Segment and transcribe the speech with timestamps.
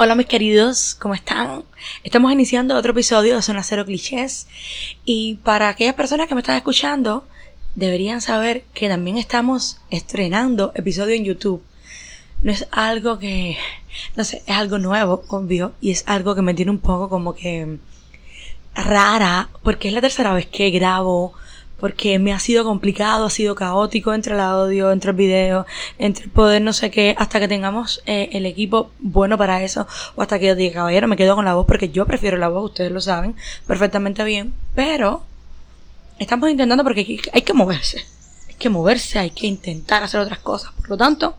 [0.00, 1.64] Hola mis queridos, ¿cómo están?
[2.04, 4.46] Estamos iniciando otro episodio de Zona Cero Clichés
[5.04, 7.26] y para aquellas personas que me están escuchando
[7.74, 11.64] deberían saber que también estamos estrenando episodio en YouTube.
[12.42, 13.58] No es algo que,
[14.14, 17.34] no sé, es algo nuevo, obvio, y es algo que me tiene un poco como
[17.34, 17.78] que
[18.76, 21.34] rara porque es la tercera vez que grabo
[21.78, 25.66] porque me ha sido complicado, ha sido caótico entre el audio, entre el video,
[25.98, 29.86] entre el poder no sé qué, hasta que tengamos eh, el equipo bueno para eso,
[30.16, 32.48] o hasta que yo diga, caballero, me quedo con la voz, porque yo prefiero la
[32.48, 35.22] voz, ustedes lo saben perfectamente bien, pero
[36.18, 38.04] estamos intentando porque hay, que moverse,
[38.48, 41.36] hay que moverse, hay que intentar hacer otras cosas, por lo tanto,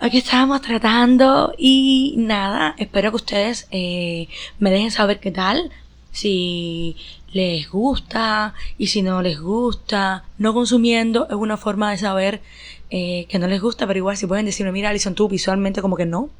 [0.00, 5.70] aquí estamos tratando y nada, espero que ustedes eh, me dejen saber qué tal,
[6.10, 6.96] si
[7.32, 10.24] les gusta y si no les gusta.
[10.38, 12.40] No consumiendo es una forma de saber
[12.90, 15.96] eh, que no les gusta, pero igual si pueden decirme, mira Alison, tú visualmente como
[15.96, 16.30] que no.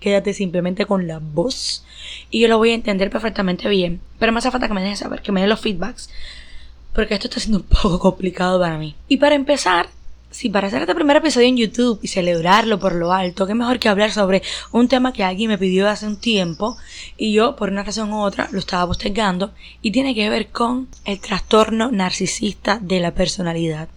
[0.00, 1.84] Quédate simplemente con la voz
[2.30, 4.00] y yo lo voy a entender perfectamente bien.
[4.18, 6.10] Pero más hace falta que me dejen saber, que me den los feedbacks.
[6.92, 8.96] Porque esto está siendo un poco complicado para mí.
[9.08, 9.88] Y para empezar,
[10.32, 13.78] si para hacer este primer episodio en YouTube y celebrarlo por lo alto, qué mejor
[13.78, 16.76] que hablar sobre un tema que alguien me pidió hace un tiempo
[17.16, 20.88] y yo, por una razón u otra, lo estaba postergando y tiene que ver con
[21.04, 23.88] el trastorno narcisista de la personalidad.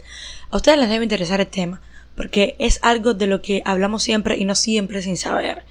[0.51, 1.81] A ustedes les debe interesar el tema
[2.15, 5.63] porque es algo de lo que hablamos siempre y no siempre sin saber.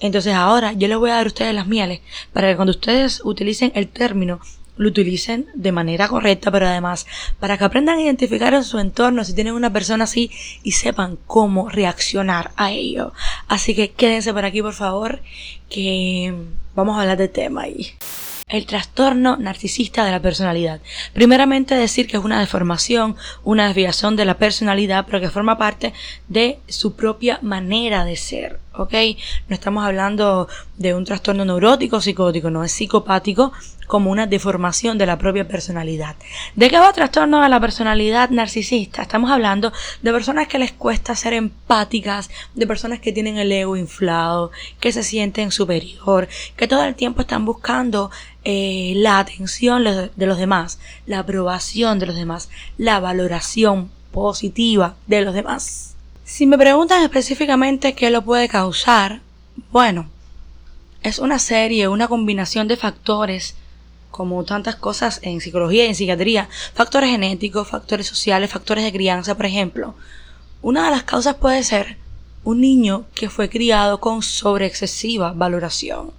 [0.00, 2.00] Entonces ahora yo les voy a dar a ustedes las mieles
[2.32, 4.40] para que cuando ustedes utilicen el término
[4.76, 7.06] lo utilicen de manera correcta, pero además
[7.38, 10.30] para que aprendan a identificar en su entorno si tienen una persona así
[10.62, 13.12] y sepan cómo reaccionar a ello.
[13.48, 15.20] Así que quédense por aquí, por favor,
[15.68, 16.34] que
[16.74, 17.92] vamos a hablar del tema ahí.
[18.48, 20.80] El trastorno narcisista de la personalidad.
[21.14, 25.94] Primeramente decir que es una deformación, una desviación de la personalidad, pero que forma parte
[26.28, 28.94] de su propia manera de ser, ¿ok?
[29.48, 33.52] No estamos hablando de un trastorno neurótico, psicótico, no es psicopático,
[33.92, 36.16] como una deformación de la propia personalidad.
[36.56, 39.02] ¿De qué va trastorno de la personalidad narcisista?
[39.02, 43.76] Estamos hablando de personas que les cuesta ser empáticas, de personas que tienen el ego
[43.76, 44.50] inflado,
[44.80, 48.10] que se sienten superior, que todo el tiempo están buscando
[48.44, 55.22] eh, la atención de los demás, la aprobación de los demás, la valoración positiva de
[55.22, 55.94] los demás.
[56.24, 59.20] Si me preguntan específicamente qué lo puede causar,
[59.70, 60.08] bueno,
[61.02, 63.54] es una serie, una combinación de factores
[64.10, 69.36] como tantas cosas en psicología y en psiquiatría, factores genéticos, factores sociales, factores de crianza,
[69.36, 69.94] por ejemplo.
[70.60, 71.96] Una de las causas puede ser
[72.44, 76.12] un niño que fue criado con sobreexcesiva valoración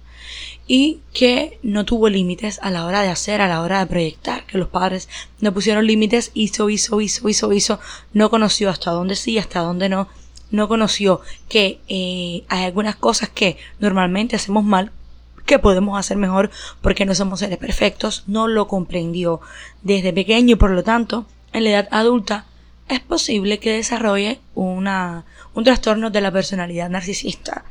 [0.66, 4.46] y que no tuvo límites a la hora de hacer, a la hora de proyectar,
[4.46, 5.08] que los padres
[5.40, 7.80] no pusieron límites, hizo, hizo, hizo, hizo, hizo,
[8.12, 10.08] no conoció hasta dónde sí, hasta dónde no,
[10.50, 14.92] no conoció que eh, hay algunas cosas que normalmente hacemos mal
[15.46, 19.40] que podemos hacer mejor porque no somos seres perfectos, no lo comprendió
[19.82, 22.46] desde pequeño y por lo tanto en la edad adulta
[22.88, 25.24] es posible que desarrolle una,
[25.54, 27.64] un trastorno de la personalidad narcisista.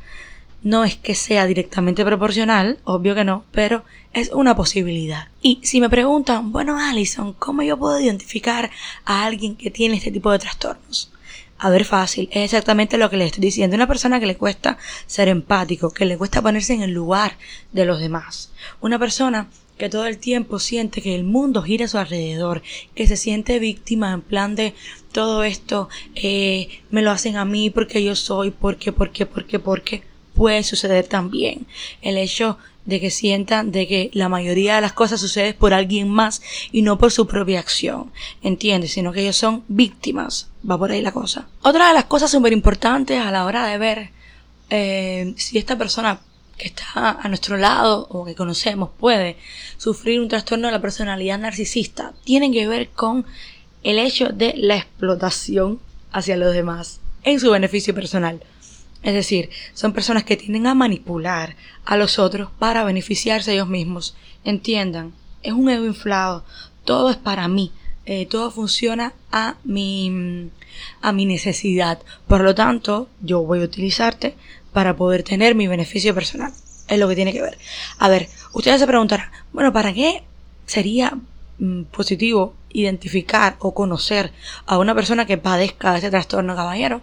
[0.64, 5.28] No es que sea directamente proporcional, obvio que no, pero es una posibilidad.
[5.42, 8.70] Y si me preguntan, bueno, Alison, ¿cómo yo puedo identificar
[9.04, 11.12] a alguien que tiene este tipo de trastornos?
[11.58, 13.76] A ver, fácil, es exactamente lo que le estoy diciendo.
[13.76, 17.36] Una persona que le cuesta ser empático, que le cuesta ponerse en el lugar
[17.72, 18.50] de los demás.
[18.80, 22.62] Una persona que todo el tiempo siente que el mundo gira a su alrededor,
[22.94, 24.74] que se siente víctima en plan de
[25.12, 30.13] todo esto eh, me lo hacen a mí porque yo soy, porque, porque, porque, porque
[30.34, 31.66] puede suceder también.
[32.02, 36.08] El hecho de que sientan de que la mayoría de las cosas suceden por alguien
[36.08, 38.12] más y no por su propia acción,
[38.42, 38.92] ¿entiendes?
[38.92, 41.48] Sino que ellos son víctimas, va por ahí la cosa.
[41.62, 44.10] Otra de las cosas súper importantes a la hora de ver
[44.70, 46.20] eh, si esta persona
[46.58, 49.36] que está a nuestro lado o que conocemos puede
[49.76, 53.26] sufrir un trastorno de la personalidad narcisista, tiene que ver con
[53.82, 55.80] el hecho de la explotación
[56.12, 58.40] hacia los demás en su beneficio personal.
[59.04, 64.16] Es decir, son personas que tienden a manipular a los otros para beneficiarse ellos mismos.
[64.44, 65.12] Entiendan,
[65.42, 66.42] es un ego inflado.
[66.84, 67.70] Todo es para mí.
[68.06, 70.50] Eh, todo funciona a mi,
[71.02, 72.00] a mi necesidad.
[72.26, 74.36] Por lo tanto, yo voy a utilizarte
[74.72, 76.52] para poder tener mi beneficio personal.
[76.88, 77.58] Es lo que tiene que ver.
[77.98, 80.22] A ver, ustedes se preguntarán, bueno, ¿para qué
[80.64, 81.12] sería
[81.58, 84.32] mm, positivo identificar o conocer
[84.64, 87.02] a una persona que padezca de ese trastorno, caballero?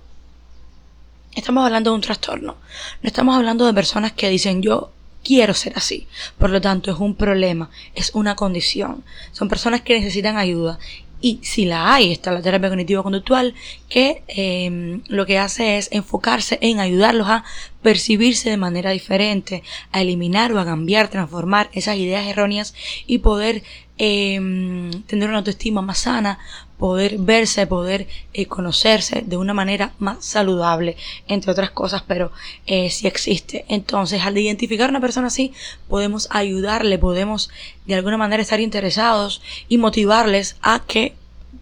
[1.35, 2.57] Estamos hablando de un trastorno.
[3.01, 4.91] No estamos hablando de personas que dicen yo
[5.23, 6.07] quiero ser así.
[6.37, 9.03] Por lo tanto, es un problema, es una condición.
[9.31, 10.77] Son personas que necesitan ayuda.
[11.21, 13.53] Y si la hay, está la terapia cognitivo-conductual,
[13.87, 17.45] que em, lo que hace es enfocarse en ayudarlos a
[17.83, 22.73] percibirse de manera diferente, a eliminar o a cambiar, transformar esas ideas erróneas
[23.05, 23.63] y poder
[23.99, 26.39] em, tener una autoestima más sana,
[26.81, 30.97] poder verse, poder eh, conocerse de una manera más saludable,
[31.27, 32.31] entre otras cosas, pero
[32.65, 33.65] eh, sí existe.
[33.67, 35.53] Entonces, al identificar a una persona así,
[35.87, 37.51] podemos ayudarle, podemos
[37.85, 41.13] de alguna manera estar interesados y motivarles a que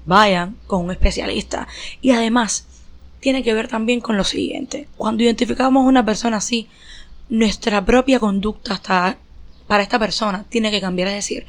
[0.06, 1.68] vayan con un especialista.
[2.00, 2.66] Y además,
[3.20, 4.88] tiene que ver también con lo siguiente.
[4.96, 6.70] Cuando identificamos a una persona así,
[7.28, 9.18] nuestra propia conducta hasta
[9.68, 11.10] para esta persona tiene que cambiar.
[11.10, 11.46] Es decir,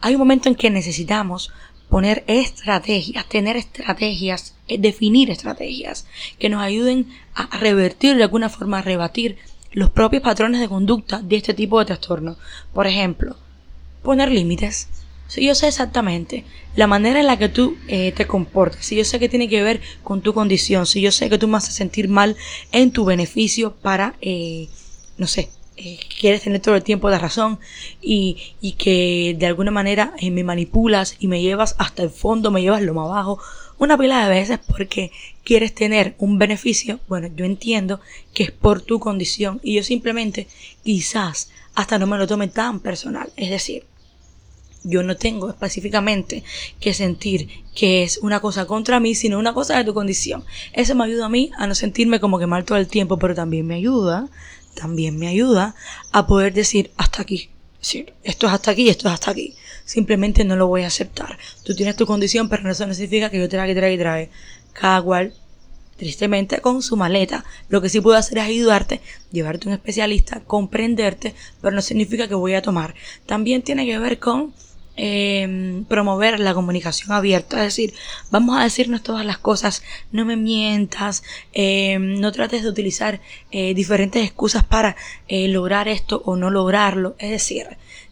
[0.00, 1.52] hay un momento en que necesitamos
[1.92, 6.06] poner estrategias, tener estrategias, eh, definir estrategias
[6.38, 9.36] que nos ayuden a revertir de alguna forma, a rebatir
[9.72, 12.38] los propios patrones de conducta de este tipo de trastorno.
[12.72, 13.36] Por ejemplo,
[14.02, 14.88] poner límites.
[15.26, 16.46] Si yo sé exactamente
[16.76, 19.62] la manera en la que tú eh, te comportas, si yo sé que tiene que
[19.62, 22.38] ver con tu condición, si yo sé que tú me haces sentir mal
[22.72, 24.68] en tu beneficio para, eh,
[25.18, 25.50] no sé,
[25.84, 27.58] eh, quieres tener todo el tiempo la razón
[28.00, 32.52] y, y que de alguna manera eh, me manipulas y me llevas hasta el fondo,
[32.52, 33.40] me llevas lo más abajo,
[33.78, 35.10] una pila de veces porque
[35.42, 38.00] quieres tener un beneficio, bueno, yo entiendo
[38.32, 40.46] que es por tu condición y yo simplemente
[40.84, 43.84] quizás hasta no me lo tome tan personal, es decir,
[44.84, 46.44] yo no tengo específicamente
[46.78, 50.44] que sentir que es una cosa contra mí, sino una cosa de tu condición.
[50.72, 53.34] Eso me ayuda a mí a no sentirme como que mal todo el tiempo, pero
[53.34, 54.28] también me ayuda
[54.74, 55.74] también me ayuda
[56.10, 57.50] a poder decir hasta aquí.
[57.80, 59.54] Es decir, esto es hasta aquí, esto es hasta aquí.
[59.84, 61.38] Simplemente no lo voy a aceptar.
[61.64, 64.30] Tú tienes tu condición, pero eso no significa que yo trae y trae.
[64.72, 65.34] Cada cual,
[65.96, 67.44] tristemente, con su maleta.
[67.68, 69.00] Lo que sí puedo hacer es ayudarte,
[69.32, 72.94] llevarte a un especialista, comprenderte, pero no significa que voy a tomar.
[73.26, 74.54] También tiene que ver con
[74.96, 77.94] eh, promover la comunicación abierta, es decir,
[78.30, 81.22] vamos a decirnos todas las cosas, no me mientas,
[81.52, 84.96] eh, no trates de utilizar eh, diferentes excusas para
[85.28, 87.66] eh, lograr esto o no lograrlo, es decir,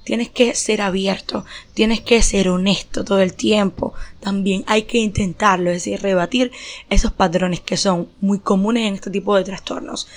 [0.05, 1.45] tienes que ser abierto,
[1.75, 6.51] tienes que ser honesto todo el tiempo, también hay que intentarlo, es decir, rebatir
[6.89, 10.09] esos patrones que son muy comunes en este tipo de trastornos.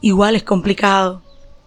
[0.00, 1.22] Igual es complicado,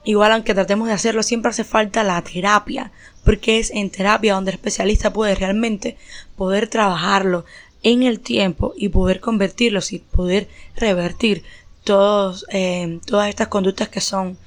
[0.07, 2.93] Igual aunque tratemos de hacerlo, siempre hace falta la terapia,
[3.27, 5.97] porque es en terapia donde el especialista puede realmente
[6.37, 7.43] poder trabajarlo
[7.83, 10.47] en el tiempo y poder convertirlo y poder
[10.77, 11.43] revertir
[11.83, 14.37] todos, eh, todas estas conductas que son,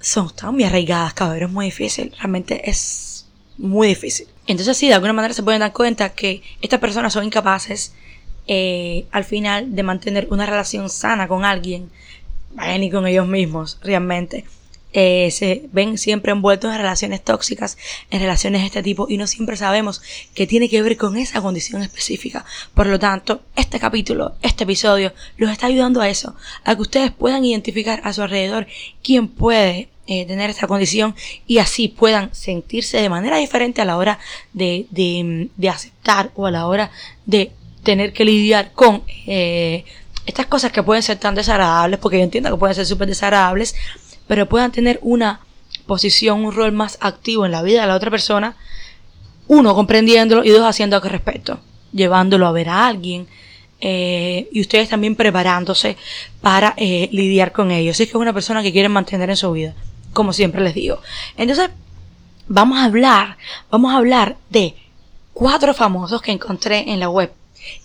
[0.00, 3.28] son tan muy arraigadas, cabrón, es muy difícil, realmente es
[3.58, 4.26] muy difícil.
[4.48, 7.94] Entonces sí, de alguna manera se pueden dar cuenta que estas personas son incapaces
[8.48, 11.92] eh, al final de mantener una relación sana con alguien,
[12.76, 14.46] ni con ellos mismos, realmente
[14.92, 17.78] eh, se ven siempre envueltos en relaciones tóxicas,
[18.10, 20.02] en relaciones de este tipo, y no siempre sabemos
[20.34, 22.44] qué tiene que ver con esa condición específica.
[22.74, 26.34] Por lo tanto, este capítulo, este episodio, los está ayudando a eso,
[26.64, 28.66] a que ustedes puedan identificar a su alrededor
[29.02, 31.14] quién puede eh, tener esta condición
[31.46, 34.18] y así puedan sentirse de manera diferente a la hora
[34.52, 36.90] de, de, de aceptar o a la hora
[37.26, 37.52] de
[37.84, 39.84] tener que lidiar con eh,
[40.26, 43.74] estas cosas que pueden ser tan desagradables, porque yo entiendo que pueden ser súper desagradables,
[44.30, 45.40] pero puedan tener una
[45.88, 48.54] posición, un rol más activo en la vida de la otra persona,
[49.48, 51.58] uno comprendiéndolo y dos haciendo algo respecto,
[51.92, 53.26] llevándolo a ver a alguien
[53.80, 55.96] eh, y ustedes también preparándose
[56.40, 57.96] para eh, lidiar con ellos.
[57.96, 59.74] Si es que es una persona que quieren mantener en su vida,
[60.12, 61.00] como siempre les digo.
[61.36, 61.70] Entonces,
[62.46, 63.36] vamos a hablar,
[63.68, 64.76] vamos a hablar de
[65.32, 67.32] cuatro famosos que encontré en la web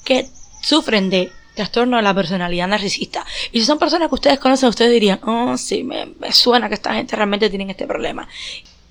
[0.03, 0.27] que
[0.61, 3.25] sufren de trastorno de la personalidad narcisista.
[3.51, 6.93] Y si son personas que ustedes conocen, ustedes dirían, oh, sí, me, suena que esta
[6.93, 8.27] gente realmente tiene este problema.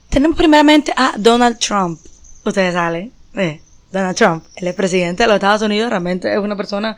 [0.09, 2.01] Tenemos primeramente a Donald Trump.
[2.45, 6.97] Ustedes saben, eh, Donald Trump, el presidente de los Estados Unidos, realmente es una persona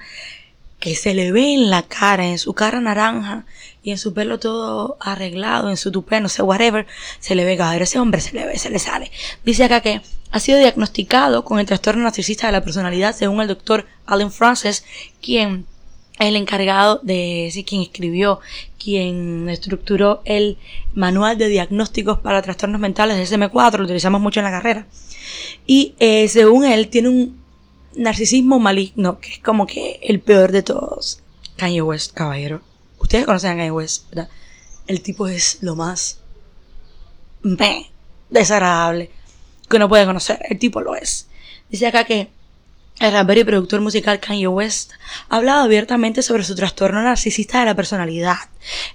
[0.78, 3.46] que se le ve en la cara, en su cara naranja
[3.82, 6.86] y en su pelo todo arreglado, en su tupé, no sé, whatever,
[7.18, 7.82] se le ve caer.
[7.82, 9.10] Ese hombre se le ve, se le sale.
[9.44, 13.48] Dice acá que ha sido diagnosticado con el trastorno narcisista de la personalidad según el
[13.48, 14.84] doctor Alan Francis,
[15.22, 15.66] quien
[16.18, 18.40] es el encargado de, sí, quien escribió,
[18.78, 20.58] quien estructuró el
[20.94, 24.86] manual de diagnósticos para trastornos mentales de SM4, lo utilizamos mucho en la carrera.
[25.66, 27.45] Y eh, según él, tiene un
[27.96, 31.20] narcisismo maligno, que es como que el peor de todos.
[31.56, 32.60] Kanye West, caballero.
[32.98, 34.28] Ustedes conocen a Kanye West, ¿verdad?
[34.86, 36.20] El tipo es lo más
[38.30, 39.10] desagradable
[39.68, 40.38] que uno puede conocer.
[40.48, 41.26] El tipo lo es.
[41.70, 42.28] Dice acá que
[42.98, 44.92] el rapero y productor musical Kanye West
[45.28, 48.36] ha hablado abiertamente sobre su trastorno narcisista de la personalidad.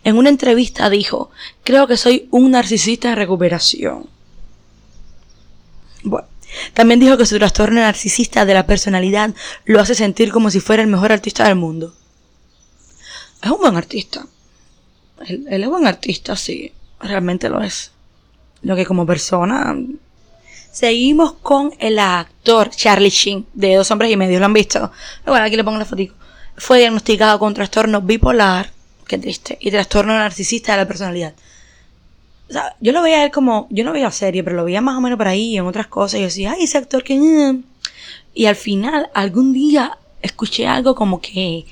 [0.04, 1.30] En una entrevista dijo,
[1.64, 4.10] creo que soy un narcisista en recuperación.
[6.04, 6.28] Bueno,
[6.74, 9.34] También dijo que su trastorno narcisista de la personalidad
[9.66, 11.94] lo hace sentir como si fuera el mejor artista del mundo.
[13.42, 14.26] Es un buen artista.
[15.26, 16.72] Él, es buen artista, sí.
[17.00, 17.92] Realmente lo es.
[18.62, 19.76] Lo que como persona
[20.72, 24.40] Seguimos con el actor Charlie Sheen, de Dos Hombres y Medio.
[24.40, 24.90] ¿Lo han visto?
[25.26, 26.16] Bueno, aquí le pongo la fotico.
[26.56, 28.72] Fue diagnosticado con trastorno bipolar,
[29.06, 31.34] qué triste, y trastorno narcisista de la personalidad.
[32.52, 34.82] O sea, yo lo veía a él como, yo no veía serie, pero lo veía
[34.82, 36.16] más o menos por ahí en otras cosas.
[36.16, 37.18] Y yo decía, ay, ese actor que...
[37.18, 37.64] Mm".
[38.34, 41.66] Y al final, algún día, escuché algo como que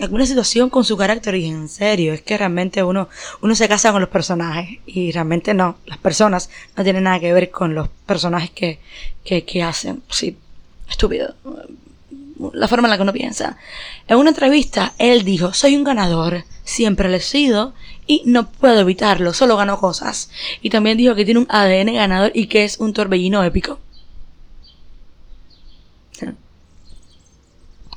[0.00, 3.10] alguna situación con su carácter y en serio, es que realmente uno,
[3.42, 7.34] uno se casa con los personajes y realmente no, las personas no tienen nada que
[7.34, 8.78] ver con los personajes que,
[9.22, 10.02] que, que hacen.
[10.08, 10.38] Sí,
[10.88, 11.34] estúpido.
[12.52, 13.56] La forma en la que uno piensa.
[14.08, 17.72] En una entrevista, él dijo, soy un ganador, siempre lo he sido
[18.06, 20.30] y no puedo evitarlo, solo gano cosas.
[20.60, 23.78] Y también dijo que tiene un ADN ganador y que es un torbellino épico.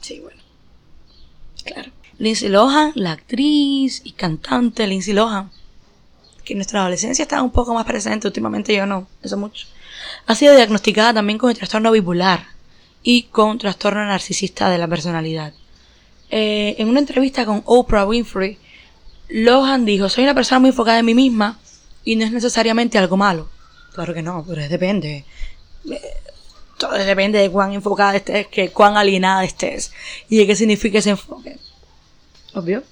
[0.02, 0.42] Sí, bueno.
[1.66, 1.92] Claro.
[2.18, 5.52] Lindsay Lohan, la actriz y cantante Lindsay Lohan,
[6.44, 9.68] que en nuestra adolescencia estaba un poco más presente, últimamente yo no, eso mucho.
[10.26, 12.59] Ha sido diagnosticada también con el trastorno bipolar
[13.04, 15.54] y con trastorno narcisista de la personalidad.
[16.30, 18.58] Eh, en una entrevista con Oprah Winfrey,
[19.30, 21.60] Lohan dijo, soy una persona muy enfocada en mí misma
[22.04, 23.50] y no es necesariamente algo malo.
[23.94, 25.26] Claro que no, pero depende.
[25.90, 26.02] Eh,
[26.78, 29.92] todo depende de cuán enfocada estés, que cuán alienada estés
[30.30, 31.58] y de qué significa ese enfoque.
[32.54, 32.84] Obvio.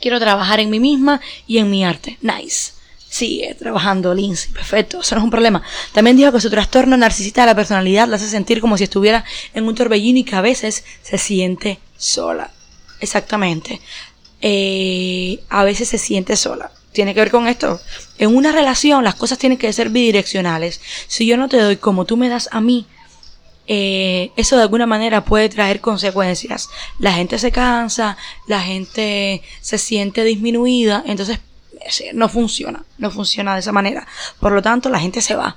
[0.00, 2.18] Quiero trabajar en mí misma y en mi arte.
[2.22, 2.72] Nice.
[3.18, 4.52] Sigue trabajando Lindsay.
[4.52, 5.00] Perfecto.
[5.00, 5.60] Eso no es un problema.
[5.92, 9.24] También dijo que su trastorno narcisista de la personalidad la hace sentir como si estuviera
[9.54, 12.52] en un torbellino y que a veces se siente sola.
[13.00, 13.80] Exactamente.
[14.40, 17.80] Eh, a veces se siente sola tiene que ver con esto.
[18.18, 20.80] En una relación las cosas tienen que ser bidireccionales.
[21.06, 22.86] Si yo no te doy como tú me das a mí,
[23.68, 26.68] eh, eso de alguna manera puede traer consecuencias.
[26.98, 31.38] La gente se cansa, la gente se siente disminuida, entonces
[32.14, 34.06] no funciona, no funciona de esa manera.
[34.40, 35.56] Por lo tanto, la gente se va.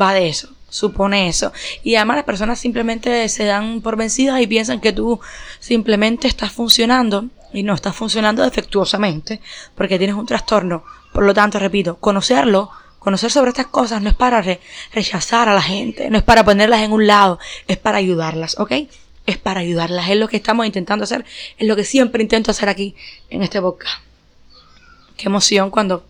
[0.00, 1.52] Va de eso, supone eso.
[1.82, 5.20] Y además las personas simplemente se dan por vencidas y piensan que tú
[5.60, 9.40] simplemente estás funcionando y no estás funcionando defectuosamente
[9.74, 10.84] porque tienes un trastorno.
[11.12, 14.42] Por lo tanto, repito, conocerlo, conocer sobre estas cosas no es para
[14.92, 17.38] rechazar a la gente, no es para ponerlas en un lado,
[17.68, 18.72] es para ayudarlas, ¿ok?
[19.26, 21.24] Es para ayudarlas, es lo que estamos intentando hacer,
[21.56, 22.96] es lo que siempre intento hacer aquí
[23.30, 24.02] en este podcast.
[25.16, 26.06] Qué emoción cuando...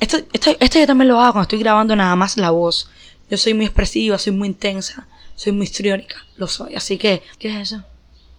[0.00, 2.88] Esto, esto, esto yo también lo hago cuando estoy grabando nada más la voz.
[3.30, 6.74] Yo soy muy expresiva, soy muy intensa, soy muy histriónica, lo soy.
[6.74, 7.84] Así que, ¿qué es eso?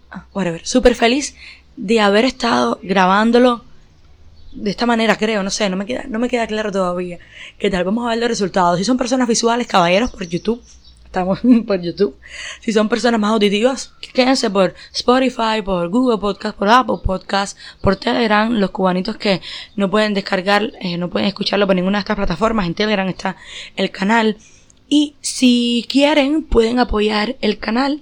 [0.09, 0.65] Ah, whatever.
[0.65, 1.35] Súper feliz
[1.75, 3.63] de haber estado grabándolo
[4.51, 7.19] de esta manera, creo, no sé, no me queda, no me queda claro todavía.
[7.59, 7.83] ¿Qué tal?
[7.83, 8.79] Vamos a ver los resultados.
[8.79, 10.63] Si son personas visuales, caballeros, por YouTube.
[11.67, 12.15] Por YouTube.
[12.61, 17.95] Si son personas más auditivas, quédense por Spotify, por Google Podcast, por Apple Podcast, por
[17.95, 18.51] Telegram.
[18.51, 19.41] Los cubanitos que
[19.75, 22.67] no pueden descargar, eh, no pueden escucharlo por ninguna de estas plataformas.
[22.67, 23.35] En Telegram está
[23.75, 24.37] el canal.
[24.89, 28.01] Y si quieren, pueden apoyar el canal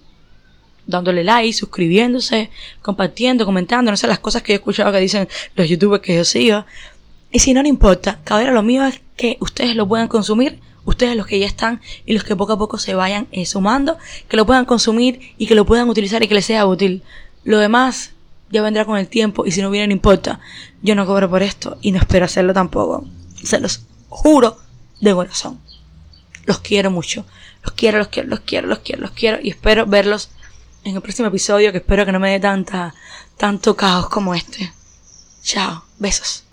[0.88, 2.50] dándole like, suscribiéndose,
[2.82, 6.24] compartiendo, comentando, no sé, las cosas que he escuchado que dicen los youtubers que yo
[6.24, 6.66] sigo.
[7.32, 11.16] Y si no le importa, cabrón, lo mío es que ustedes lo puedan consumir, ustedes
[11.16, 14.38] los que ya están y los que poco a poco se vayan eh, sumando, que
[14.38, 17.04] lo puedan consumir y que lo puedan utilizar y que les sea útil.
[17.44, 18.12] Lo demás
[18.52, 20.40] ya vendrá con el tiempo y si no viene no importa.
[20.82, 23.06] Yo no cobro por esto y no espero hacerlo tampoco.
[23.44, 24.58] Se los juro
[25.02, 25.60] de corazón.
[26.46, 27.26] Los quiero mucho.
[27.64, 30.30] Los quiero, los quiero, los quiero, los quiero, los quiero y espero verlos
[30.84, 32.94] en el próximo episodio que espero que no me dé tanta,
[33.38, 34.72] tanto caos como este.
[35.42, 36.45] Chao, besos.